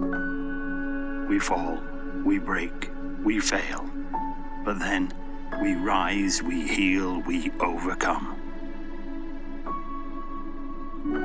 We 0.00 1.38
fall, 1.38 1.78
we 2.24 2.38
break, 2.38 2.90
we 3.22 3.38
fail. 3.40 3.88
But 4.64 4.78
then 4.78 5.12
we 5.62 5.74
rise, 5.74 6.42
we 6.42 6.66
heal, 6.66 7.20
we 7.26 7.50
overcome. 7.60 8.36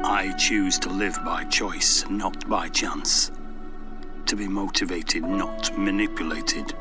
I 0.03 0.33
choose 0.37 0.77
to 0.79 0.89
live 0.89 1.17
by 1.25 1.45
choice, 1.45 2.05
not 2.09 2.47
by 2.49 2.69
chance. 2.69 3.31
To 4.25 4.35
be 4.35 4.47
motivated, 4.47 5.23
not 5.23 5.77
manipulated. 5.77 6.73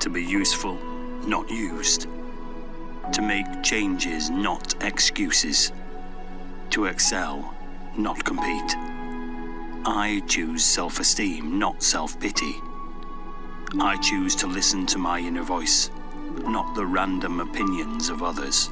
To 0.00 0.10
be 0.10 0.22
useful, 0.24 0.78
not 1.26 1.50
used. 1.50 2.08
To 3.12 3.22
make 3.22 3.62
changes, 3.62 4.30
not 4.30 4.74
excuses. 4.82 5.72
To 6.70 6.86
excel, 6.86 7.54
not 7.96 8.24
compete. 8.24 8.76
I 9.88 10.20
choose 10.26 10.64
self 10.64 10.98
esteem, 10.98 11.60
not 11.60 11.80
self 11.80 12.18
pity. 12.18 12.60
I 13.78 13.96
choose 13.98 14.34
to 14.36 14.48
listen 14.48 14.84
to 14.86 14.98
my 14.98 15.20
inner 15.20 15.44
voice, 15.44 15.90
not 16.44 16.74
the 16.74 16.84
random 16.84 17.38
opinions 17.38 18.08
of 18.08 18.20
others. 18.20 18.68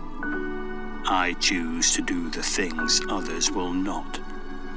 I 1.06 1.36
choose 1.38 1.92
to 1.92 2.02
do 2.02 2.30
the 2.30 2.42
things 2.42 3.00
others 3.08 3.52
will 3.52 3.72
not, 3.72 4.18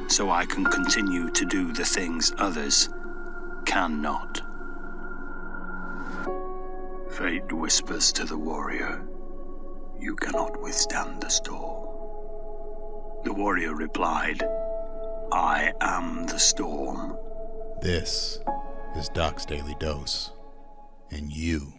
so 0.09 0.29
I 0.29 0.45
can 0.45 0.63
continue 0.65 1.31
to 1.31 1.43
do 1.43 1.73
the 1.73 1.85
things 1.85 2.31
others 2.37 2.89
cannot. 3.65 4.39
Fate 7.09 7.51
whispers 7.51 8.11
to 8.11 8.25
the 8.25 8.37
warrior, 8.37 9.01
You 9.99 10.15
cannot 10.15 10.61
withstand 10.61 11.19
the 11.19 11.29
storm. 11.29 11.87
The 13.23 13.33
warrior 13.33 13.73
replied, 13.73 14.43
I 15.31 15.73
am 15.81 16.25
the 16.25 16.39
storm. 16.39 17.17
This 17.81 18.39
is 18.95 19.09
Doc's 19.09 19.45
Daily 19.45 19.75
Dose, 19.77 20.31
and 21.11 21.31
you 21.31 21.73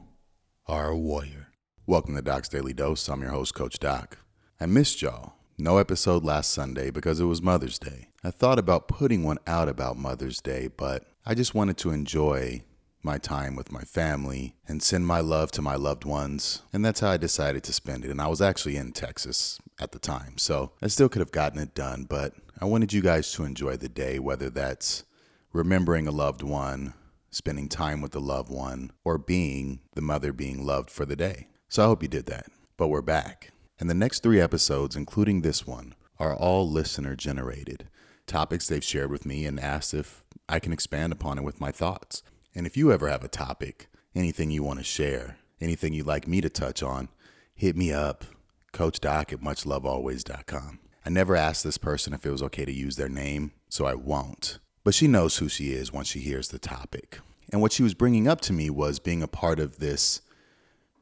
are 0.67 0.89
a 0.91 0.97
warrior. 0.97 1.49
Welcome 1.87 2.15
to 2.17 2.23
Doc's 2.23 2.51
Daily 2.51 2.75
Dose. 2.75 3.09
I'm 3.09 3.23
your 3.23 3.31
host, 3.31 3.55
Coach 3.55 3.79
Doc. 3.79 4.19
I 4.61 4.67
missed 4.67 5.01
y'all. 5.01 5.33
No 5.57 5.79
episode 5.79 6.25
last 6.25 6.51
Sunday 6.51 6.91
because 6.91 7.21
it 7.21 7.25
was 7.25 7.41
Mother's 7.41 7.79
Day. 7.79 8.09
I 8.23 8.31
thought 8.31 8.59
about 8.59 8.87
putting 8.87 9.25
one 9.25 9.39
out 9.47 9.69
about 9.69 9.97
Mother's 9.97 10.41
Day, 10.43 10.69
but 10.69 11.05
I 11.25 11.35
just 11.35 11.55
wanted 11.55 11.79
to 11.79 11.91
enjoy 11.91 12.63
my 13.03 13.19
time 13.19 13.57
with 13.57 13.73
my 13.73 13.83
family 13.83 14.57
and 14.67 14.83
send 14.83 15.07
my 15.07 15.21
love 15.21 15.51
to 15.53 15.63
my 15.63 15.77
loved 15.77 16.05
ones. 16.05 16.63
And 16.73 16.85
that's 16.85 17.01
how 17.01 17.11
I 17.11 17.17
decided 17.17 17.63
to 17.65 17.73
spend 17.73 18.05
it. 18.05 18.11
And 18.11 18.21
I 18.21 18.27
was 18.27 18.43
actually 18.43 18.77
in 18.77 18.93
Texas 18.93 19.61
at 19.79 19.93
the 19.93 19.99
time, 19.99 20.39
so 20.39 20.73
I 20.83 20.89
still 20.89 21.09
could 21.09 21.21
have 21.21 21.33
gotten 21.33 21.59
it 21.59 21.75
done, 21.75 22.07
but 22.09 22.35
I 22.61 22.65
wanted 22.65 22.93
you 22.93 23.01
guys 23.01 23.33
to 23.33 23.45
enjoy 23.45 23.77
the 23.77 23.89
day, 23.89 24.19
whether 24.19 24.51
that's 24.51 25.05
remembering 25.53 26.09
a 26.09 26.13
loved 26.13 26.43
one, 26.43 26.95
spending 27.31 27.69
time 27.69 28.01
with 28.01 28.15
a 28.17 28.21
loved 28.21 28.51
one, 28.51 28.91
or 29.05 29.19
being 29.19 29.81
the 29.95 30.01
mother 30.01 30.33
being 30.33 30.65
loved 30.65 30.91
for 30.91 31.05
the 31.05 31.17
day. 31.17 31.47
So 31.69 31.85
I 31.85 31.87
hope 31.87 32.03
you 32.03 32.09
did 32.09 32.27
that. 32.27 32.47
But 32.77 32.89
we're 32.89 33.03
back. 33.03 33.53
And 33.79 33.89
the 33.89 33.95
next 33.95 34.23
three 34.23 34.41
episodes, 34.41 34.97
including 34.97 35.43
this 35.43 35.67
one, 35.67 35.95
are 36.19 36.35
all 36.35 36.69
listener 36.69 37.15
generated 37.15 37.89
topics 38.27 38.69
they've 38.69 38.85
shared 38.85 39.11
with 39.11 39.25
me 39.25 39.47
and 39.47 39.59
asked 39.59 39.95
if 39.95 40.23
I 40.49 40.59
can 40.59 40.73
expand 40.73 41.13
upon 41.13 41.39
it 41.39 41.45
with 41.45 41.61
my 41.61 41.73
thoughts. 41.73 42.23
And 42.59 42.67
if 42.67 42.77
you 42.77 42.91
ever 42.91 43.09
have 43.09 43.23
a 43.23 43.29
topic, 43.29 43.87
anything 44.17 44.51
you 44.51 44.65
want 44.65 44.81
to 44.81 44.85
share, 44.85 45.37
anything 45.61 45.93
you'd 45.93 46.09
like 46.09 46.27
me 46.27 46.41
to 46.41 46.51
touch 46.51 46.83
on, 46.83 47.09
hit 47.55 47.77
me 47.77 47.93
up, 47.93 48.25
coachdoc 48.73 49.33
at 49.33 49.41
muchlovealways.com. 49.41 50.81
I 51.07 51.09
never 51.09 51.37
asked 51.37 51.63
this 51.63 51.79
person 51.79 52.13
if 52.13 52.27
it 52.27 52.33
was 52.33 52.43
okay 52.43 52.65
to 52.65 52.73
use 52.73 52.97
their 52.97 53.09
name, 53.09 53.53
so 53.69 53.87
I 53.87 53.95
won't. 53.95 54.59
But 54.83 54.95
she 54.95 55.07
knows 55.07 55.37
who 55.37 55.49
she 55.49 55.71
is 55.71 55.93
once 55.93 56.09
she 56.09 56.19
hears 56.19 56.49
the 56.49 56.59
topic. 56.59 57.21
And 57.53 57.63
what 57.63 57.71
she 57.71 57.85
was 57.85 57.95
bringing 57.95 58.27
up 58.27 58.41
to 58.41 58.53
me 58.53 58.71
was 58.71 58.99
being 58.99 59.23
a 59.23 59.29
part 59.29 59.61
of 59.61 59.79
this 59.79 60.21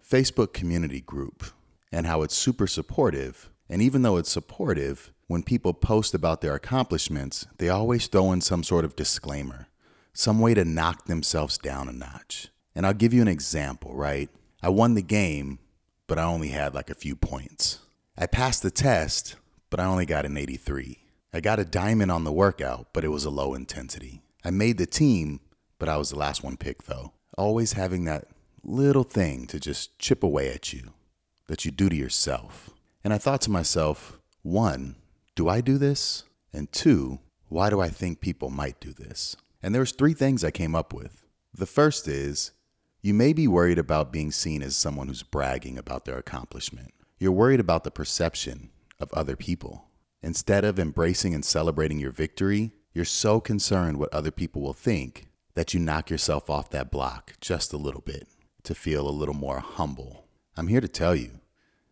Facebook 0.06 0.53
community 0.53 1.00
group 1.00 1.43
and 1.91 2.06
how 2.06 2.21
it's 2.21 2.37
super 2.37 2.66
supportive. 2.66 3.49
And 3.71 3.81
even 3.81 4.03
though 4.03 4.19
it's 4.19 4.31
supportive, 4.31 5.11
when 5.27 5.43
people 5.43 5.72
post 5.72 6.12
about 6.12 6.43
their 6.43 6.55
accomplishments, 6.55 7.47
they 7.56 7.71
always 7.71 8.09
throw 8.09 8.31
in 8.31 8.43
some 8.43 8.62
sort 8.62 8.84
of 8.84 8.95
disclaimer, 8.95 9.69
some 10.16 10.41
way 10.41 10.54
to 10.54 10.65
knock 10.65 11.04
themselves 11.04 11.59
down 11.59 11.88
a 11.88 11.93
notch. 11.93 12.49
And 12.75 12.87
I'll 12.87 12.94
give 12.94 13.12
you 13.12 13.21
an 13.21 13.28
example, 13.28 13.94
right? 13.94 14.31
I 14.62 14.71
won 14.71 14.94
the 14.94 15.03
game, 15.03 15.59
but 16.06 16.19
I 16.19 16.25
only 16.25 16.49
had 16.49 16.75
like 16.75 16.88
a 16.88 16.94
few 16.94 17.15
points. 17.15 17.81
I 18.16 18.27
passed 18.27 18.62
the 18.62 18.71
test, 18.71 19.37
but 19.69 19.78
I 19.78 19.84
only 19.84 20.06
got 20.06 20.25
an 20.25 20.38
83. 20.38 20.99
I 21.34 21.41
got 21.41 21.59
a 21.59 21.66
diamond 21.66 22.10
on 22.10 22.25
the 22.25 22.32
workout, 22.32 22.88
but 22.94 23.04
it 23.04 23.09
was 23.09 23.27
a 23.27 23.31
low 23.31 23.53
intensity. 23.53 24.22
I 24.43 24.50
made 24.50 24.78
the 24.78 24.87
team, 24.87 25.41
but 25.78 25.91
I 25.91 25.99
was 25.99 26.10
the 26.10 26.19
last 26.19 26.43
one 26.43 26.56
picked 26.56 26.87
though. 26.87 27.12
Always 27.37 27.75
having 27.75 28.04
that 28.04 28.28
little 28.65 29.04
thing 29.04 29.47
to 29.48 29.60
just 29.60 29.98
chip 29.98 30.22
away 30.22 30.50
at 30.50 30.72
you 30.72 30.94
that 31.47 31.66
you 31.66 31.71
do 31.71 31.91
to 31.91 31.97
yourself. 31.97 32.71
And 33.04 33.12
I 33.12 33.19
thought 33.19 33.43
to 33.43 33.50
myself, 33.50 34.19
one, 34.43 34.97
do 35.34 35.47
I 35.48 35.60
do 35.60 35.77
this? 35.77 36.25
And 36.54 36.72
two, 36.72 37.19
why 37.48 37.69
do 37.69 37.81
I 37.81 37.91
think 37.91 38.21
people 38.21 38.48
might 38.48 38.81
do 38.81 38.93
this? 38.93 39.37
And 39.66 39.75
there's 39.75 39.91
three 39.91 40.15
things 40.15 40.44
I 40.44 40.53
came 40.53 40.77
up 40.77 40.93
with. 40.93 41.25
The 41.53 41.66
first 41.66 42.06
is 42.06 42.53
you 43.03 43.12
may 43.12 43.32
be 43.32 43.49
worried 43.49 43.81
about 43.81 44.12
being 44.12 44.31
seen 44.31 44.62
as 44.62 44.77
someone 44.77 45.09
who's 45.09 45.25
bragging 45.25 45.77
about 45.77 46.04
their 46.04 46.19
accomplishment. 46.19 46.94
You're 47.19 47.32
worried 47.32 47.59
about 47.59 47.82
the 47.82 47.91
perception 47.91 48.71
of 49.00 49.12
other 49.12 49.34
people. 49.34 49.87
Instead 50.22 50.65
of 50.65 50.78
embracing 50.78 51.34
and 51.34 51.44
celebrating 51.44 51.99
your 51.99 52.12
victory, 52.12 52.75
you're 52.94 53.04
so 53.04 53.41
concerned 53.41 53.99
what 53.99 54.15
other 54.15 54.31
people 54.31 54.62
will 54.62 54.72
think 54.72 55.27
that 55.54 55.75
you 55.75 55.81
knock 55.81 56.10
yourself 56.10 56.48
off 56.48 56.71
that 56.71 56.93
block 56.93 57.33
just 57.41 57.72
a 57.72 57.77
little 57.77 58.03
bit 58.03 58.28
to 58.62 58.72
feel 58.72 59.09
a 59.09 59.10
little 59.10 59.34
more 59.34 59.59
humble. 59.59 60.28
I'm 60.56 60.69
here 60.69 60.81
to 60.81 60.87
tell 60.87 61.16
you, 61.16 61.41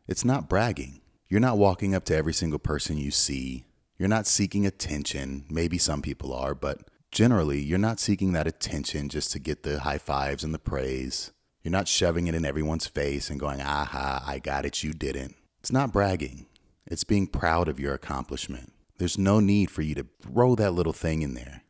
it's 0.07 0.25
not 0.25 0.49
bragging. 0.49 1.01
You're 1.29 1.41
not 1.41 1.59
walking 1.59 1.93
up 1.93 2.05
to 2.05 2.15
every 2.15 2.35
single 2.35 2.61
person 2.61 2.99
you 2.99 3.11
see. 3.11 3.65
You're 3.99 4.09
not 4.09 4.29
seeking 4.29 4.65
attention. 4.65 5.45
Maybe 5.51 5.77
some 5.77 6.03
people 6.03 6.33
are, 6.33 6.55
but 6.55 6.89
generally, 7.15 7.61
you're 7.61 7.79
not 7.79 8.01
seeking 8.01 8.33
that 8.33 8.47
attention 8.47 9.09
just 9.09 9.31
to 9.33 9.39
get 9.39 9.63
the 9.63 9.81
high 9.81 9.99
fives 9.99 10.45
and 10.45 10.53
the 10.53 10.59
praise. 10.59 11.31
You're 11.63 11.73
not 11.73 11.89
shoving 11.89 12.27
it 12.27 12.35
in 12.35 12.45
everyone's 12.45 12.87
face 12.87 13.31
and 13.31 13.41
going, 13.41 13.63
aha, 13.63 14.23
I 14.27 14.41
got 14.41 14.67
it, 14.67 14.83
you 14.83 14.93
didn't. 14.93 15.37
It's 15.61 15.73
not 15.73 15.93
bragging, 15.93 16.47
it's 16.85 17.05
being 17.05 17.27
proud 17.27 17.69
of 17.69 17.81
your 17.81 17.95
accomplishment. 17.95 18.73
There's 18.99 19.17
no 19.17 19.41
need 19.41 19.71
for 19.71 19.81
you 19.81 19.95
to 19.95 20.07
throw 20.21 20.55
that 20.57 20.73
little 20.73 20.93
thing 20.93 21.23
in 21.23 21.35
there 21.35 21.63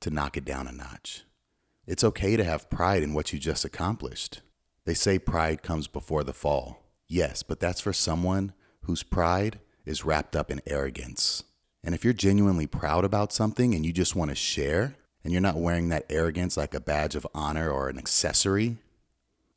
to 0.00 0.10
knock 0.10 0.36
it 0.36 0.44
down 0.44 0.66
a 0.66 0.72
notch. 0.72 1.24
It's 1.86 2.04
okay 2.04 2.36
to 2.36 2.44
have 2.44 2.68
pride 2.68 3.02
in 3.02 3.14
what 3.14 3.32
you 3.32 3.38
just 3.38 3.64
accomplished. 3.64 4.42
They 4.84 4.94
say 4.94 5.18
pride 5.18 5.62
comes 5.62 5.86
before 5.86 6.24
the 6.24 6.32
fall. 6.32 6.82
Yes, 7.08 7.42
but 7.42 7.60
that's 7.60 7.80
for 7.80 7.92
someone 7.92 8.52
whose 8.82 9.02
pride 9.02 9.60
is 9.86 10.04
wrapped 10.04 10.36
up 10.36 10.50
in 10.50 10.60
arrogance. 10.66 11.44
And 11.84 11.94
if 11.94 12.04
you're 12.04 12.12
genuinely 12.12 12.66
proud 12.66 13.04
about 13.04 13.32
something 13.32 13.74
and 13.74 13.84
you 13.84 13.92
just 13.92 14.14
want 14.14 14.30
to 14.30 14.36
share, 14.36 14.94
and 15.24 15.32
you're 15.32 15.42
not 15.42 15.56
wearing 15.56 15.88
that 15.88 16.06
arrogance 16.10 16.56
like 16.56 16.74
a 16.74 16.80
badge 16.80 17.14
of 17.14 17.26
honor 17.34 17.70
or 17.70 17.88
an 17.88 17.98
accessory, 17.98 18.78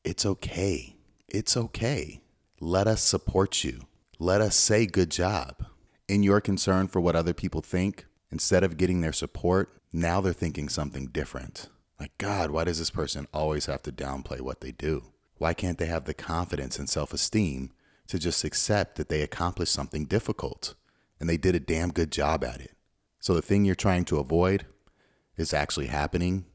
it's 0.03 0.25
okay. 0.25 0.95
It's 1.27 1.57
okay. 1.57 2.21
Let 2.59 2.87
us 2.87 3.01
support 3.01 3.63
you. 3.63 3.81
Let 4.19 4.41
us 4.41 4.55
say 4.55 4.85
good 4.85 5.09
job. 5.11 5.65
In 6.07 6.23
your 6.23 6.39
concern 6.39 6.87
for 6.87 7.01
what 7.01 7.15
other 7.15 7.33
people 7.33 7.61
think, 7.61 8.05
instead 8.31 8.63
of 8.63 8.77
getting 8.77 9.01
their 9.01 9.13
support, 9.13 9.81
now 9.91 10.21
they're 10.21 10.33
thinking 10.33 10.69
something 10.69 11.07
different. 11.07 11.69
Like, 11.99 12.17
God, 12.17 12.51
why 12.51 12.65
does 12.65 12.77
this 12.77 12.89
person 12.91 13.27
always 13.33 13.65
have 13.65 13.81
to 13.83 13.91
downplay 13.91 14.41
what 14.41 14.61
they 14.61 14.71
do? 14.71 15.05
Why 15.37 15.53
can't 15.53 15.77
they 15.77 15.87
have 15.87 16.05
the 16.05 16.13
confidence 16.13 16.77
and 16.77 16.87
self 16.87 17.13
esteem 17.13 17.71
to 18.07 18.19
just 18.19 18.43
accept 18.43 18.97
that 18.97 19.09
they 19.09 19.21
accomplished 19.21 19.73
something 19.73 20.05
difficult 20.05 20.75
and 21.19 21.29
they 21.29 21.37
did 21.37 21.55
a 21.55 21.59
damn 21.59 21.91
good 21.91 22.11
job 22.11 22.43
at 22.43 22.61
it. 22.61 22.71
So 23.19 23.33
the 23.33 23.41
thing 23.41 23.65
you're 23.65 23.75
trying 23.75 24.05
to 24.05 24.19
avoid 24.19 24.65
is 25.37 25.53
actually 25.53 25.87
happening 25.87 26.45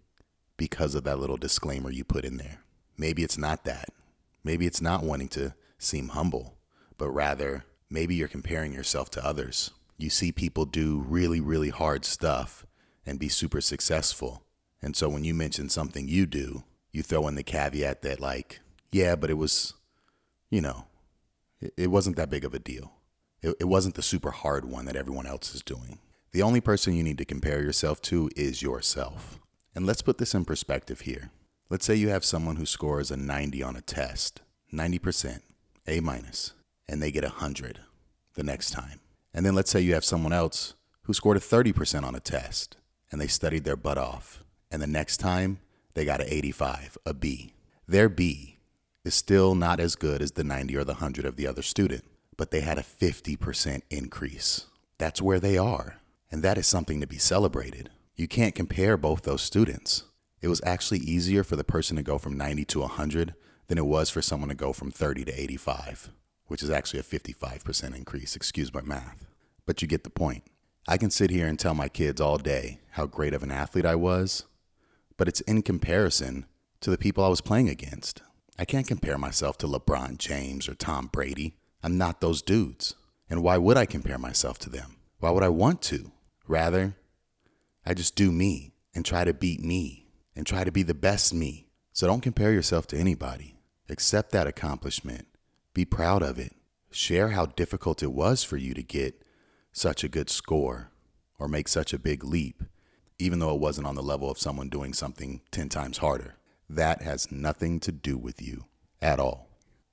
because 0.57 0.95
of 0.95 1.05
that 1.05 1.19
little 1.19 1.37
disclaimer 1.37 1.91
you 1.91 2.05
put 2.05 2.25
in 2.25 2.37
there. 2.37 2.61
Maybe 2.97 3.23
it's 3.23 3.39
not 3.39 3.65
that. 3.65 3.89
Maybe 4.45 4.67
it's 4.67 4.81
not 4.81 5.03
wanting 5.03 5.29
to 5.31 5.55
seem 5.79 6.09
humble, 6.09 6.59
but 6.99 7.11
rather 7.11 7.65
maybe 7.89 8.15
you're 8.15 8.29
comparing 8.29 8.73
yourself 8.73 9.11
to 9.11 9.25
others. 9.25 9.71
You 9.99 10.11
see 10.11 10.33
people 10.33 10.65
do 10.65 11.05
really, 11.07 11.41
really 11.41 11.71
hard 11.71 12.05
stuff 12.05 12.67
and 13.05 13.19
be 13.19 13.29
super 13.29 13.61
successful. 13.61 14.45
And 14.83 14.97
so 14.97 15.09
when 15.09 15.25
you 15.25 15.35
mention 15.35 15.69
something 15.69 16.09
you 16.09 16.27
do, 16.27 16.65
you 16.93 17.03
throw 17.03 17.29
in 17.29 17.35
the 17.35 17.43
caveat 17.43 18.03
that, 18.03 18.21
like, 18.21 18.61
yeah, 18.93 19.17
but 19.17 19.31
it 19.31 19.35
was, 19.35 19.75
you 20.51 20.61
know, 20.61 20.87
it 21.77 21.91
wasn't 21.91 22.17
that 22.17 22.31
big 22.31 22.45
of 22.45 22.55
a 22.55 22.59
deal. 22.59 22.93
It, 23.43 23.57
it 23.61 23.65
wasn't 23.65 23.95
the 23.95 24.03
super 24.03 24.31
hard 24.31 24.65
one 24.65 24.85
that 24.87 24.97
everyone 24.97 25.27
else 25.27 25.55
is 25.55 25.63
doing. 25.63 25.99
The 26.33 26.43
only 26.43 26.61
person 26.61 26.95
you 26.95 27.03
need 27.03 27.19
to 27.19 27.25
compare 27.25 27.63
yourself 27.63 28.01
to 28.03 28.31
is 28.37 28.63
yourself. 28.63 29.39
And 29.75 29.87
let's 29.87 30.03
put 30.03 30.19
this 30.19 30.35
in 30.35 30.45
perspective 30.45 31.03
here. 31.03 31.31
Let's 31.69 31.85
say 31.85 31.95
you 31.95 32.09
have 32.09 32.25
someone 32.25 32.57
who 32.57 32.67
scores 32.67 33.11
a 33.11 33.17
90 33.17 33.63
on 33.63 33.77
a 33.77 33.81
test, 33.81 34.41
90%, 34.73 35.41
A 35.87 36.01
minus, 36.01 36.53
and 36.89 37.03
they 37.03 37.11
get 37.11 37.25
100 37.25 37.81
the 38.35 38.43
next 38.43 38.71
time. 38.71 39.01
And 39.33 39.47
then 39.47 39.55
let's 39.55 39.71
say 39.71 39.81
you 39.81 39.95
have 39.95 40.05
someone 40.05 40.33
else 40.33 40.75
who 41.03 41.15
scored 41.15 41.37
a 41.37 41.41
30% 41.41 42.05
on 42.05 42.15
a 42.15 42.21
test 42.21 42.77
and 43.11 43.21
they 43.21 43.27
studied 43.27 43.65
their 43.65 43.77
butt 43.77 43.99
off. 43.99 44.43
And 44.71 44.81
the 44.81 44.87
next 44.87 45.17
time, 45.19 45.59
they 45.95 46.05
got 46.05 46.21
an 46.21 46.29
85, 46.29 46.99
a 47.05 47.15
B. 47.15 47.55
Their 47.87 48.09
B 48.09 48.59
is 49.05 49.15
still 49.15 49.55
not 49.55 49.81
as 49.81 49.97
good 49.97 50.23
as 50.23 50.33
the 50.33 50.45
90 50.45 50.77
or 50.77 50.85
the 50.85 50.95
100 50.95 51.25
of 51.25 51.37
the 51.37 51.47
other 51.47 51.63
student, 51.63 52.05
but 52.41 52.53
they 52.53 52.63
had 52.63 52.79
a 52.79 52.83
50% 52.83 53.83
increase. 53.91 54.65
That's 54.97 55.21
where 55.21 55.41
they 55.41 55.59
are. 55.59 55.99
And 56.31 56.43
that 56.43 56.57
is 56.57 56.67
something 56.67 56.99
to 57.03 57.07
be 57.07 57.19
celebrated. 57.19 57.91
You 58.17 58.29
can't 58.29 58.55
compare 58.55 58.97
both 58.97 59.25
those 59.25 59.43
students. 59.43 60.05
It 60.41 60.49
was 60.49 60.63
actually 60.65 61.01
easier 61.01 61.45
for 61.45 61.57
the 61.57 61.65
person 61.65 61.99
to 61.99 62.03
go 62.03 62.17
from 62.17 62.39
90 62.39 62.65
to 62.65 62.81
100 62.81 63.35
than 63.69 63.77
it 63.77 63.85
was 63.85 64.09
for 64.09 64.23
someone 64.23 64.49
to 64.49 64.55
go 64.55 64.73
from 64.73 64.91
30 64.91 65.27
to 65.27 65.39
85, 65.39 66.13
which 66.47 66.63
is 66.63 66.71
actually 66.71 67.01
a 67.01 67.03
55% 67.03 67.95
increase. 67.95 68.35
Excuse 68.35 68.73
my 68.73 68.81
math. 68.81 69.27
But 69.67 69.83
you 69.83 69.87
get 69.87 70.05
the 70.05 70.09
point. 70.09 70.45
I 70.89 70.97
can 70.97 71.11
sit 71.11 71.29
here 71.29 71.47
and 71.47 71.59
tell 71.59 71.75
my 71.75 71.91
kids 71.91 72.23
all 72.23 72.39
day 72.39 72.81
how 72.93 73.05
great 73.05 73.35
of 73.35 73.43
an 73.43 73.51
athlete 73.51 73.85
I 73.85 73.97
was, 73.97 74.47
but 75.19 75.29
it's 75.29 75.43
in 75.43 75.61
comparison 75.61 76.47
to 76.81 76.89
the 76.89 76.97
people 76.97 77.23
I 77.23 77.29
was 77.29 77.43
playing 77.43 77.69
against. 77.69 78.23
I 78.59 78.65
can't 78.65 78.89
compare 78.89 79.19
myself 79.19 79.59
to 79.59 79.67
LeBron 79.67 80.17
James 80.17 80.71
or 80.71 80.75
Tom 80.75 81.11
Brady. 81.13 81.57
I'm 81.83 81.99
not 81.99 82.21
those 82.21 82.43
dudes. 82.43 82.95
And 83.29 83.43
why 83.43 83.59
would 83.59 83.77
I 83.77 83.87
compare 83.87 84.19
myself 84.19 84.59
to 84.61 84.71
them? 84.71 84.97
Why 85.19 85.31
would 85.31 85.43
I 85.43 85.49
want 85.49 85.83
to? 85.83 86.11
Rather, 86.49 86.97
I 87.87 87.95
just 87.95 88.17
do 88.17 88.33
me 88.33 88.73
and 88.95 89.05
try 89.05 89.25
to 89.25 89.33
beat 89.33 89.61
me 89.61 90.09
and 90.35 90.47
try 90.47 90.65
to 90.65 90.73
be 90.73 90.83
the 90.83 90.95
best 90.95 91.33
me. 91.33 91.69
So 91.93 92.07
don't 92.07 92.23
compare 92.23 92.53
yourself 92.53 92.87
to 92.89 92.97
anybody. 92.97 93.57
Accept 93.89 94.33
that 94.33 94.47
accomplishment. 94.47 95.27
Be 95.75 95.85
proud 95.85 96.23
of 96.23 96.39
it. 96.39 96.55
Share 96.91 97.29
how 97.29 97.47
difficult 97.47 98.03
it 98.03 98.13
was 98.13 98.43
for 98.43 98.57
you 98.57 98.75
to 98.75 98.83
get 98.83 99.23
such 99.73 100.03
a 100.03 100.09
good 100.09 100.31
score 100.31 100.91
or 101.39 101.49
make 101.49 101.69
such 101.69 101.93
a 101.93 101.99
big 101.99 102.25
leap, 102.25 102.63
even 103.19 103.39
though 103.39 103.55
it 103.55 103.61
wasn't 103.61 103.87
on 103.87 103.95
the 103.95 104.03
level 104.03 104.31
of 104.31 104.39
someone 104.39 104.69
doing 104.69 104.93
something 104.93 105.41
10 105.53 105.69
times 105.69 105.99
harder. 105.99 106.37
That 106.69 107.03
has 107.03 107.31
nothing 107.31 107.81
to 107.81 107.93
do 107.93 108.17
with 108.17 108.43
you 108.43 108.67
at 109.01 109.21
all. 109.21 109.50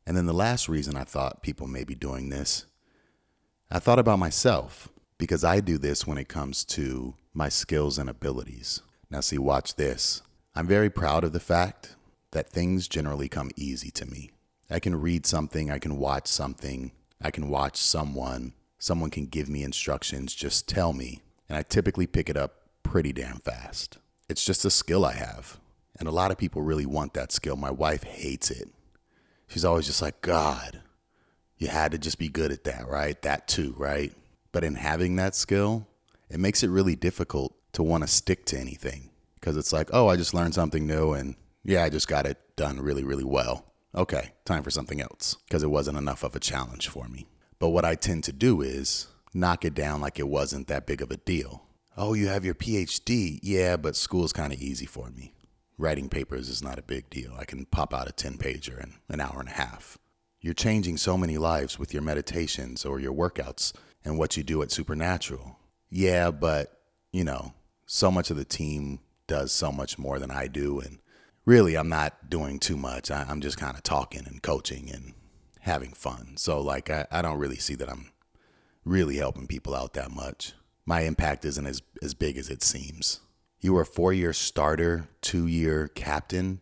And 0.08 0.16
then 0.16 0.26
the 0.26 0.34
last 0.34 0.70
reason 0.70 0.96
I 0.96 1.04
thought 1.04 1.44
people 1.44 1.68
may 1.68 1.84
be 1.84 1.94
doing 1.94 2.30
this, 2.30 2.66
I 3.70 3.80
thought 3.80 4.00
about 4.00 4.20
myself 4.20 4.88
because 5.18 5.44
I 5.44 5.60
do 5.60 5.78
this 5.78 6.08
when 6.08 6.18
it 6.18 6.30
comes 6.30 6.64
to 6.64 7.16
my 7.34 7.50
skills 7.50 7.98
and 7.98 8.10
abilities. 8.10 8.82
Now, 9.10 9.20
see, 9.20 9.38
watch 9.38 9.76
this. 9.76 10.22
I'm 10.56 10.66
very 10.66 10.90
proud 10.90 11.26
of 11.26 11.34
the 11.34 11.42
fact 11.42 11.98
that 12.32 12.50
things 12.50 12.88
generally 12.88 13.28
come 13.28 13.52
easy 13.58 13.92
to 13.92 14.06
me. 14.06 14.32
I 14.70 14.80
can 14.80 14.96
read 14.96 15.26
something, 15.26 15.70
I 15.70 15.78
can 15.78 15.98
watch 15.98 16.28
something, 16.28 16.94
I 17.22 17.30
can 17.30 17.50
watch 17.50 17.76
someone, 17.76 18.54
someone 18.80 19.10
can 19.10 19.26
give 19.26 19.50
me 19.50 19.62
instructions, 19.62 20.34
just 20.34 20.70
tell 20.70 20.94
me, 20.94 21.20
and 21.50 21.58
I 21.58 21.64
typically 21.64 22.08
pick 22.08 22.30
it 22.30 22.38
up 22.38 22.70
pretty 22.82 23.12
damn 23.12 23.40
fast. 23.40 23.98
It's 24.30 24.46
just 24.46 24.64
a 24.64 24.70
skill 24.70 25.06
I 25.06 25.14
have. 25.14 25.60
And 26.00 26.08
a 26.08 26.14
lot 26.14 26.32
of 26.32 26.38
people 26.38 26.62
really 26.62 26.86
want 26.86 27.14
that 27.16 27.34
skill. 27.34 27.58
My 27.58 27.72
wife 27.72 28.04
hates 28.04 28.50
it. 28.52 28.70
She's 29.48 29.66
always 29.66 29.86
just 29.86 30.02
like, 30.02 30.22
God, 30.22 30.82
you 31.58 31.68
had 31.68 31.92
to 31.92 31.98
just 31.98 32.20
be 32.20 32.30
good 32.30 32.52
at 32.52 32.66
that, 32.66 32.88
right? 32.88 33.20
That 33.22 33.48
too, 33.48 33.74
right? 33.78 34.14
But 34.52 34.64
in 34.64 34.76
having 34.76 35.16
that 35.16 35.36
skill, 35.36 35.88
it 36.30 36.40
makes 36.40 36.64
it 36.64 36.70
really 36.70 36.96
difficult 36.96 37.56
to 37.74 37.84
want 37.84 38.04
to 38.04 38.08
stick 38.08 38.46
to 38.46 38.60
anything 38.60 39.10
because 39.36 39.58
it's 39.58 39.74
like, 39.74 39.90
oh, 39.94 40.08
I 40.08 40.18
just 40.18 40.34
learned 40.34 40.54
something 40.54 40.86
new 40.86 41.14
and 41.14 41.36
yeah, 41.64 41.84
I 41.84 41.90
just 41.90 42.08
got 42.08 42.26
it 42.26 42.38
done 42.56 42.80
really, 42.80 43.04
really 43.04 43.24
well. 43.24 43.66
Okay, 43.96 44.34
time 44.46 44.64
for 44.64 44.70
something 44.70 45.02
else 45.02 45.38
because 45.48 45.64
it 45.64 45.72
wasn't 45.72 45.98
enough 45.98 46.24
of 46.24 46.36
a 46.36 46.40
challenge 46.40 46.88
for 46.88 47.08
me. 47.08 47.28
But 47.60 47.70
what 47.70 47.86
I 47.86 47.96
tend 47.96 48.24
to 48.26 48.34
do 48.34 48.62
is 48.62 49.08
knock 49.34 49.66
it 49.66 49.74
down 49.74 50.02
like 50.02 50.20
it 50.20 50.28
wasn't 50.28 50.68
that 50.68 50.86
big 50.86 51.02
of 51.02 51.12
a 51.12 51.18
deal. 51.18 51.64
Oh, 51.96 52.14
you 52.14 52.28
have 52.28 52.46
your 52.46 52.54
PhD? 52.54 53.40
Yeah, 53.42 53.78
but 53.78 53.96
school's 53.96 54.34
kind 54.34 54.54
of 54.54 54.62
easy 54.62 54.86
for 54.86 55.10
me 55.10 55.34
writing 55.78 56.10
papers 56.10 56.50
is 56.50 56.64
not 56.64 56.80
a 56.80 56.84
big 56.84 57.10
deal. 57.10 57.34
I 57.38 57.46
can 57.46 57.66
pop 57.66 57.94
out 57.94 58.10
a 58.10 58.12
10 58.12 58.38
pager 58.38 58.82
in 58.82 58.96
an 59.10 59.20
hour 59.20 59.40
and 59.40 59.50
a 59.50 59.54
half. 59.54 59.98
You're 60.42 60.54
changing 60.54 60.98
so 60.98 61.18
many 61.18 61.38
lives 61.38 61.78
with 61.78 61.94
your 61.94 62.04
meditations 62.04 62.86
or 62.86 63.00
your 63.00 63.14
workouts 63.14 63.74
and 64.04 64.18
what 64.18 64.38
you 64.38 64.44
do 64.44 64.62
at 64.62 64.72
Supernatural. 64.72 65.58
Yeah, 65.90 66.32
but, 66.32 66.80
you 67.12 67.24
know, 67.24 67.54
so 67.86 68.12
much 68.12 68.30
of 68.30 68.38
the 68.38 68.46
team 68.46 69.00
does 69.28 69.52
so 69.52 69.72
much 69.72 69.98
more 69.98 70.20
than 70.20 70.32
I 70.32 70.48
do. 70.48 70.80
And 70.80 71.00
really, 71.46 71.76
I'm 71.76 71.90
not 71.90 72.30
doing 72.30 72.60
too 72.60 72.78
much. 72.78 73.10
I, 73.12 73.30
am 73.30 73.42
just 73.42 73.58
kind 73.58 73.76
of 73.76 73.84
talking 73.84 74.26
and 74.26 74.42
coaching 74.42 74.90
and 74.94 75.14
having 75.62 75.94
fun. 75.94 76.38
So, 76.38 76.62
like, 76.62 76.90
I, 76.90 77.08
I 77.12 77.22
don't 77.22 77.40
really 77.40 77.58
see 77.58 77.76
that 77.76 77.90
I'm 77.90 78.12
really 78.86 79.18
helping 79.18 79.48
people 79.48 79.76
out 79.76 79.94
that 79.94 80.12
much. 80.12 80.54
My 80.86 81.02
impact 81.02 81.44
isn't 81.46 81.66
as, 81.66 81.82
as 82.02 82.14
big 82.14 82.38
as 82.38 82.50
it 82.50 82.64
seems. 82.64 83.20
You 83.60 83.74
were 83.74 83.82
a 83.82 83.86
four 83.86 84.14
year 84.14 84.34
starter, 84.34 85.08
two 85.22 85.48
year 85.48 85.88
captain, 85.88 86.62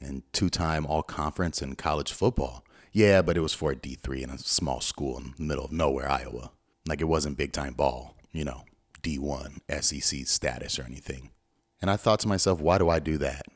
and 0.00 0.22
two 0.32 0.50
time 0.50 0.86
all 0.86 1.02
conference 1.02 1.62
in 1.62 1.76
college 1.76 2.12
football. 2.12 2.64
Yeah, 2.92 3.22
but 3.22 3.36
it 3.36 3.40
was 3.40 3.54
for 3.54 3.72
a 3.72 3.76
D3 3.76 4.22
in 4.22 4.30
a 4.30 4.38
small 4.38 4.80
school 4.80 5.18
in 5.18 5.34
the 5.36 5.42
middle 5.42 5.64
of 5.64 5.72
nowhere, 5.72 6.08
Iowa. 6.08 6.52
Like 6.86 7.00
it 7.00 7.08
wasn't 7.08 7.38
big 7.38 7.52
time 7.52 7.74
ball, 7.74 8.16
you 8.32 8.44
know, 8.44 8.64
D1, 9.02 9.60
SEC 9.82 10.26
status 10.26 10.78
or 10.78 10.84
anything. 10.84 11.30
And 11.80 11.90
I 11.90 11.96
thought 11.96 12.20
to 12.20 12.28
myself, 12.28 12.60
why 12.60 12.78
do 12.78 12.88
I 12.88 12.98
do 12.98 13.18
that? 13.18 13.46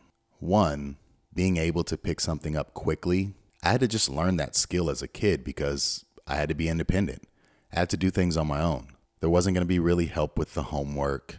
One, 0.41 0.97
being 1.35 1.57
able 1.57 1.85
to 1.85 1.97
pick 1.97 2.21
something 2.21 2.57
up 2.57 2.75
quickly, 2.75 3.35
I 3.63 3.71
had 3.71 3.81
to 3.81 3.89
just 3.89 4.09
learn 4.09 4.37
that 4.37 4.57
skill 4.57 4.91
as 4.91 5.03
a 5.03 5.09
kid 5.09 5.45
because 5.45 6.05
I 6.27 6.37
had 6.37 6.49
to 6.49 6.55
be 6.55 6.69
independent. 6.69 7.29
I 7.73 7.81
had 7.81 7.91
to 7.91 7.97
do 7.97 8.11
things 8.11 8.37
on 8.37 8.47
my 8.47 8.61
own. 8.61 8.89
There 9.21 9.31
wasn't 9.31 9.55
going 9.55 9.65
to 9.65 9.69
be 9.69 9.79
really 9.79 10.07
help 10.07 10.39
with 10.39 10.55
the 10.55 10.65
homework. 10.65 11.39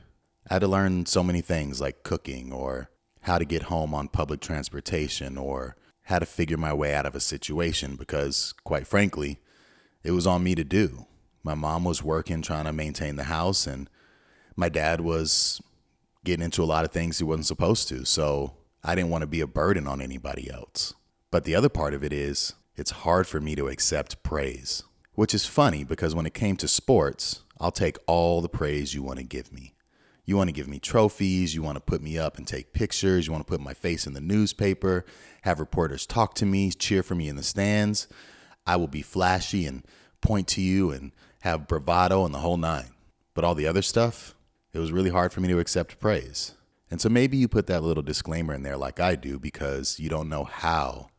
I 0.50 0.56
had 0.56 0.62
to 0.62 0.68
learn 0.68 1.06
so 1.06 1.22
many 1.22 1.42
things 1.42 1.80
like 1.80 2.02
cooking 2.02 2.52
or 2.52 2.90
how 3.22 3.38
to 3.38 3.46
get 3.46 3.64
home 3.64 3.94
on 3.94 4.08
public 4.08 4.42
transportation 4.42 5.38
or 5.38 5.76
how 6.06 6.18
to 6.18 6.26
figure 6.26 6.58
my 6.58 6.74
way 6.74 6.96
out 6.96 7.06
of 7.06 7.14
a 7.14 7.20
situation 7.20 7.96
because, 7.96 8.56
quite 8.64 8.88
frankly, 8.88 9.40
it 10.04 10.10
was 10.10 10.26
on 10.26 10.44
me 10.44 10.56
to 10.56 10.64
do. 10.64 11.06
My 11.44 11.54
mom 11.54 11.84
was 11.84 12.04
working 12.04 12.42
trying 12.42 12.66
to 12.66 12.74
maintain 12.74 13.16
the 13.16 13.26
house, 13.26 13.68
and 13.68 13.92
my 14.56 14.70
dad 14.70 15.02
was 15.02 15.62
getting 16.26 16.44
into 16.44 16.64
a 16.64 16.66
lot 16.66 16.84
of 16.84 16.92
things 16.92 17.20
he 17.20 17.24
wasn't 17.24 17.46
supposed 17.46 17.88
to. 17.90 18.04
So 18.04 18.56
I 18.84 18.96
didn't 18.96 19.12
want 19.12 19.22
to 19.22 19.28
be 19.28 19.42
a 19.42 19.48
burden 19.48 19.86
on 19.86 20.02
anybody 20.02 20.50
else. 20.50 20.96
But 21.30 21.44
the 21.44 21.54
other 21.54 21.70
part 21.70 21.94
of 21.94 22.04
it 22.04 22.12
is, 22.12 22.54
it's 22.76 22.92
hard 22.92 23.28
for 23.28 23.40
me 23.40 23.56
to 23.56 23.68
accept 23.68 24.24
praise, 24.24 24.84
which 25.14 25.36
is 25.36 25.46
funny 25.46 25.84
because 25.84 26.16
when 26.16 26.26
it 26.26 26.34
came 26.34 26.56
to 26.58 26.68
sports, 26.68 27.44
I'll 27.60 27.72
take 27.72 27.98
all 28.08 28.42
the 28.42 28.50
praise 28.50 28.96
you 28.96 29.04
want 29.04 29.20
to 29.20 29.26
give 29.26 29.54
me. 29.54 29.76
You 30.30 30.38
want 30.38 30.48
to 30.48 30.54
give 30.54 30.68
me 30.68 30.78
trophies. 30.78 31.56
You 31.56 31.64
want 31.64 31.78
to 31.78 31.82
put 31.82 32.04
me 32.04 32.20
up 32.20 32.38
and 32.38 32.46
take 32.46 32.72
pictures. 32.72 33.26
You 33.26 33.34
want 33.34 33.48
to 33.48 33.52
put 33.52 33.60
my 33.60 33.74
face 33.74 34.06
in 34.06 34.14
the 34.14 34.22
newspaper, 34.22 35.04
have 35.42 35.60
reporters 35.60 36.06
talk 36.06 36.36
to 36.36 36.46
me, 36.46 36.70
cheer 36.70 37.02
for 37.02 37.16
me 37.16 37.30
in 37.30 37.36
the 37.36 37.42
stands. 37.42 38.08
I 38.68 38.76
will 38.76 38.88
be 38.88 39.02
flashy 39.02 39.66
and 39.66 39.84
point 40.22 40.48
to 40.50 40.62
you 40.62 40.92
and 40.92 41.14
have 41.40 41.68
bravado 41.68 42.26
and 42.26 42.34
the 42.34 42.38
whole 42.38 42.58
nine. 42.58 42.92
But 43.34 43.44
all 43.44 43.56
the 43.56 43.66
other 43.66 43.82
stuff, 43.82 44.36
it 44.72 44.78
was 44.78 44.92
really 44.92 45.10
hard 45.10 45.34
for 45.34 45.42
me 45.42 45.48
to 45.48 45.58
accept 45.58 46.00
praise. 46.00 46.54
And 46.92 47.02
so 47.02 47.10
maybe 47.10 47.36
you 47.36 47.48
put 47.48 47.66
that 47.66 47.82
little 47.82 48.04
disclaimer 48.04 48.54
in 48.54 48.62
there 48.62 48.78
like 48.78 49.00
I 49.00 49.16
do 49.16 49.40
because 49.40 50.00
you 50.00 50.10
don't 50.10 50.30
know 50.30 50.44
how 50.44 51.10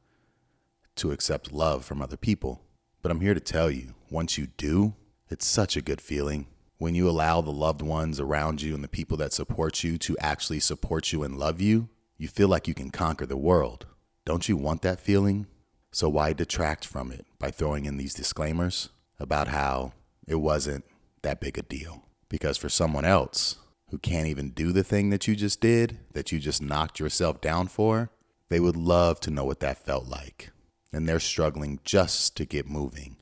to 0.94 1.10
accept 1.10 1.50
love 1.50 1.84
from 1.84 2.00
other 2.00 2.16
people. 2.16 2.62
But 3.02 3.10
I'm 3.10 3.20
here 3.20 3.34
to 3.34 3.40
tell 3.40 3.72
you, 3.72 3.94
once 4.08 4.38
you 4.38 4.46
do, 4.56 4.94
it's 5.28 5.46
such 5.46 5.76
a 5.76 5.82
good 5.82 6.00
feeling 6.00 6.46
when 6.80 6.94
you 6.94 7.10
allow 7.10 7.42
the 7.42 7.52
loved 7.52 7.82
ones 7.82 8.18
around 8.18 8.62
you 8.62 8.74
and 8.74 8.82
the 8.82 8.88
people 8.88 9.18
that 9.18 9.34
support 9.34 9.84
you 9.84 9.98
to 9.98 10.16
actually 10.18 10.58
support 10.58 11.12
you 11.12 11.22
and 11.22 11.38
love 11.38 11.60
you, 11.60 11.90
you 12.16 12.26
feel 12.26 12.48
like 12.48 12.66
you 12.66 12.72
can 12.72 12.88
conquer 12.88 13.26
the 13.26 13.36
world. 13.36 13.84
Don't 14.24 14.48
you 14.48 14.56
want 14.56 14.80
that 14.80 14.98
feeling? 14.98 15.46
So 15.92 16.08
why 16.08 16.32
detract 16.32 16.86
from 16.86 17.12
it 17.12 17.26
by 17.38 17.50
throwing 17.50 17.84
in 17.84 17.98
these 17.98 18.14
disclaimers 18.14 18.88
about 19.18 19.48
how 19.48 19.92
it 20.26 20.36
wasn't 20.36 20.86
that 21.20 21.38
big 21.38 21.58
a 21.58 21.62
deal? 21.62 22.06
Because 22.30 22.56
for 22.56 22.70
someone 22.70 23.04
else 23.04 23.56
who 23.90 23.98
can't 23.98 24.28
even 24.28 24.48
do 24.48 24.72
the 24.72 24.82
thing 24.82 25.10
that 25.10 25.28
you 25.28 25.36
just 25.36 25.60
did, 25.60 25.98
that 26.14 26.32
you 26.32 26.38
just 26.38 26.62
knocked 26.62 26.98
yourself 26.98 27.42
down 27.42 27.68
for, 27.68 28.08
they 28.48 28.58
would 28.58 28.76
love 28.76 29.20
to 29.20 29.30
know 29.30 29.44
what 29.44 29.60
that 29.60 29.84
felt 29.84 30.08
like. 30.08 30.50
And 30.94 31.06
they're 31.06 31.20
struggling 31.20 31.80
just 31.84 32.38
to 32.38 32.46
get 32.46 32.66
moving, 32.66 33.18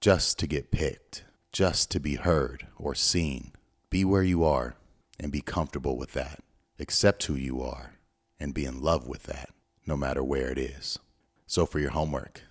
just 0.00 0.38
to 0.38 0.46
get 0.46 0.70
picked, 0.70 1.24
just 1.52 1.90
to 1.90 2.00
be 2.00 2.16
heard 2.16 2.66
or 2.78 2.94
seen. 2.94 3.52
Be 3.90 4.04
where 4.04 4.22
you 4.22 4.44
are 4.44 4.76
and 5.18 5.32
be 5.32 5.40
comfortable 5.40 5.96
with 5.96 6.12
that. 6.12 6.40
Accept 6.78 7.24
who 7.24 7.34
you 7.34 7.62
are 7.62 7.94
and 8.38 8.52
be 8.52 8.64
in 8.64 8.82
love 8.82 9.06
with 9.06 9.24
that, 9.24 9.50
no 9.86 9.96
matter 9.96 10.22
where 10.22 10.50
it 10.50 10.58
is. 10.58 10.98
So, 11.46 11.64
for 11.64 11.78
your 11.78 11.90
homework, 11.90 12.42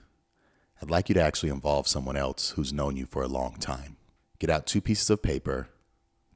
I'd 0.82 0.90
like 0.90 1.10
you 1.10 1.16
to 1.16 1.22
actually 1.22 1.50
involve 1.50 1.88
someone 1.88 2.18
else 2.18 2.52
who's 2.52 2.74
known 2.74 2.98
you 2.98 3.06
for 3.06 3.22
a 3.22 3.28
long 3.28 3.58
time. 3.60 3.98
Get 4.40 4.50
out 4.50 4.66
two 4.66 4.82
pieces 4.82 5.10
of 5.10 5.22
paper, 5.22 5.70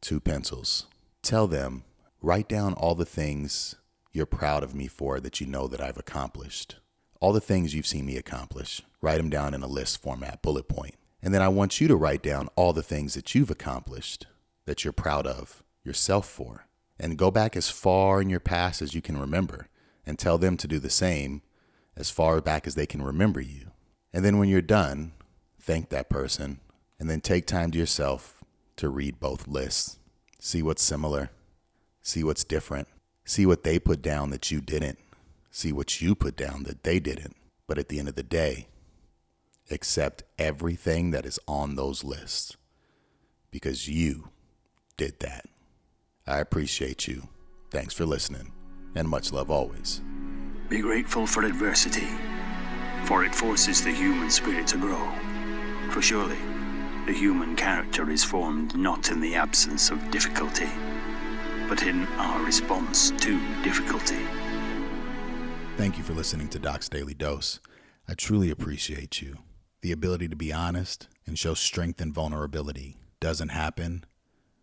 two 0.01 0.19
pencils. 0.19 0.85
Tell 1.21 1.47
them, 1.47 1.83
write 2.21 2.47
down 2.47 2.73
all 2.73 2.95
the 2.95 3.05
things 3.05 3.75
you're 4.11 4.25
proud 4.25 4.63
of 4.63 4.73
me 4.73 4.87
for 4.87 5.19
that 5.19 5.39
you 5.39 5.47
know 5.47 5.67
that 5.67 5.81
I've 5.81 5.97
accomplished. 5.97 6.77
All 7.19 7.33
the 7.33 7.41
things 7.41 7.73
you've 7.73 7.87
seen 7.87 8.05
me 8.05 8.17
accomplish. 8.17 8.81
Write 9.01 9.17
them 9.17 9.29
down 9.29 9.53
in 9.53 9.61
a 9.61 9.67
list 9.67 10.01
format, 10.01 10.41
bullet 10.41 10.67
point. 10.67 10.95
And 11.21 11.33
then 11.33 11.41
I 11.41 11.49
want 11.49 11.81
you 11.81 11.87
to 11.87 11.95
write 11.95 12.23
down 12.23 12.49
all 12.55 12.73
the 12.73 12.83
things 12.83 13.13
that 13.13 13.35
you've 13.35 13.51
accomplished 13.51 14.25
that 14.65 14.83
you're 14.83 14.93
proud 14.93 15.27
of 15.27 15.63
yourself 15.83 16.27
for. 16.27 16.65
and 16.99 17.17
go 17.17 17.31
back 17.31 17.55
as 17.55 17.69
far 17.69 18.21
in 18.21 18.29
your 18.29 18.39
past 18.39 18.81
as 18.81 18.93
you 18.93 19.01
can 19.01 19.17
remember 19.17 19.67
and 20.05 20.19
tell 20.19 20.37
them 20.37 20.57
to 20.57 20.67
do 20.67 20.79
the 20.79 20.89
same 20.89 21.41
as 21.95 22.09
far 22.09 22.41
back 22.41 22.67
as 22.67 22.75
they 22.75 22.85
can 22.85 23.01
remember 23.01 23.39
you. 23.39 23.71
And 24.11 24.25
then 24.25 24.37
when 24.37 24.49
you're 24.49 24.61
done, 24.61 25.13
thank 25.59 25.89
that 25.89 26.09
person 26.09 26.59
and 26.99 27.09
then 27.09 27.21
take 27.21 27.45
time 27.45 27.71
to 27.71 27.77
yourself 27.77 28.43
to 28.75 28.89
read 28.89 29.19
both 29.19 29.47
lists. 29.47 29.97
See 30.39 30.61
what's 30.61 30.83
similar, 30.83 31.29
see 32.01 32.23
what's 32.23 32.43
different, 32.43 32.87
see 33.23 33.45
what 33.45 33.63
they 33.63 33.79
put 33.79 34.01
down 34.01 34.29
that 34.31 34.51
you 34.51 34.61
didn't, 34.61 34.99
see 35.51 35.71
what 35.71 36.01
you 36.01 36.15
put 36.15 36.35
down 36.35 36.63
that 36.63 36.83
they 36.83 36.99
didn't. 36.99 37.35
But 37.67 37.77
at 37.77 37.89
the 37.89 37.99
end 37.99 38.07
of 38.07 38.15
the 38.15 38.23
day, 38.23 38.67
accept 39.71 40.23
everything 40.37 41.11
that 41.11 41.25
is 41.25 41.39
on 41.47 41.75
those 41.75 42.03
lists 42.03 42.57
because 43.51 43.87
you 43.87 44.29
did 44.97 45.19
that. 45.19 45.45
I 46.27 46.39
appreciate 46.39 47.07
you. 47.07 47.27
Thanks 47.71 47.93
for 47.93 48.05
listening, 48.05 48.51
and 48.95 49.07
much 49.07 49.31
love 49.31 49.49
always. 49.49 50.01
Be 50.69 50.81
grateful 50.81 51.25
for 51.25 51.43
adversity, 51.43 52.07
for 53.05 53.23
it 53.23 53.33
forces 53.33 53.83
the 53.83 53.91
human 53.91 54.29
spirit 54.29 54.67
to 54.67 54.77
grow. 54.77 55.11
For 55.91 56.01
surely, 56.01 56.37
the 57.05 57.13
human 57.13 57.55
character 57.55 58.09
is 58.11 58.23
formed 58.23 58.75
not 58.75 59.09
in 59.09 59.19
the 59.19 59.33
absence 59.33 59.89
of 59.89 60.11
difficulty, 60.11 60.69
but 61.67 61.83
in 61.83 62.05
our 62.17 62.43
response 62.43 63.11
to 63.11 63.39
difficulty. 63.63 64.19
Thank 65.77 65.97
you 65.97 66.03
for 66.03 66.13
listening 66.13 66.49
to 66.49 66.59
Doc's 66.59 66.89
Daily 66.89 67.13
Dose. 67.13 67.59
I 68.07 68.13
truly 68.13 68.51
appreciate 68.51 69.21
you. 69.21 69.37
The 69.81 69.91
ability 69.91 70.27
to 70.27 70.35
be 70.35 70.51
honest 70.51 71.07
and 71.25 71.39
show 71.39 71.53
strength 71.53 72.01
and 72.01 72.13
vulnerability 72.13 72.97
doesn't 73.19 73.49
happen 73.49 74.03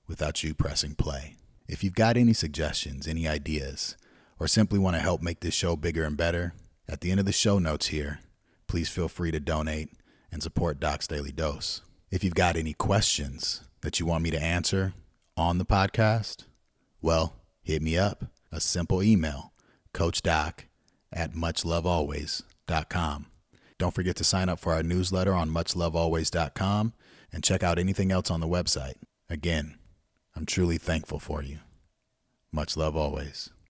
without 0.07 0.43
you 0.43 0.55
pressing 0.55 0.95
play. 0.95 1.37
If 1.69 1.83
you've 1.83 1.95
got 1.95 2.17
any 2.17 2.33
suggestions, 2.33 3.09
any 3.09 3.27
ideas, 3.27 3.97
or 4.39 4.47
simply 4.47 4.79
want 4.79 4.97
to 4.97 5.03
help 5.03 5.23
make 5.23 5.41
this 5.41 5.55
show 5.55 5.75
bigger 5.75 6.05
and 6.05 6.17
better, 6.17 6.55
at 6.89 7.01
the 7.01 7.11
end 7.11 7.19
of 7.21 7.27
the 7.27 7.33
show 7.33 7.59
notes 7.59 7.89
here, 7.89 8.21
please 8.67 8.89
feel 8.89 9.09
free 9.09 9.31
to 9.31 9.41
donate 9.41 9.91
and 10.31 10.43
support 10.43 10.79
Doc's 10.81 11.07
Daily 11.07 11.33
Dose. 11.33 11.83
If 12.11 12.23
you've 12.23 12.35
got 12.35 12.57
any 12.57 12.73
questions 12.73 13.63
that 13.81 13.99
you 13.99 14.07
want 14.07 14.23
me 14.23 14.31
to 14.31 14.43
answer 14.43 14.95
on 15.37 15.59
the 15.59 15.65
podcast, 15.65 16.45
well, 17.01 17.37
hit 17.63 17.83
me 17.83 17.99
up. 17.99 18.27
A 18.53 18.61
simple 18.61 19.03
email, 19.03 19.53
coachdoc 19.93 20.67
at 21.13 21.33
muchlovealways.com. 21.33 23.27
Don't 23.79 23.95
forget 23.95 24.17
to 24.17 24.25
sign 24.25 24.49
up 24.49 24.59
for 24.59 24.73
our 24.73 24.83
newsletter 24.83 25.35
on 25.35 25.51
muchlovealways.com 25.51 26.95
and 27.33 27.45
check 27.45 27.63
out 27.63 27.79
anything 27.79 28.11
else 28.11 28.31
on 28.31 28.41
the 28.41 28.49
website. 28.49 28.95
Again, 29.29 29.79
I'm 30.35 30.47
truly 30.47 30.79
thankful 30.79 31.19
for 31.19 31.43
you. 31.43 31.59
Much 32.53 32.77
love 32.77 32.97
always. 32.97 33.51